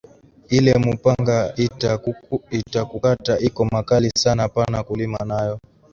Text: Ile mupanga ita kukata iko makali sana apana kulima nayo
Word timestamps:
Ile 0.57 0.73
mupanga 0.85 1.37
ita 2.51 2.83
kukata 2.91 3.33
iko 3.39 3.65
makali 3.65 4.09
sana 4.21 4.41
apana 4.47 4.77
kulima 4.83 5.19
nayo 5.29 5.59